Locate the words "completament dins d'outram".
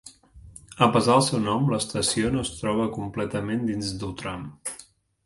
2.97-4.49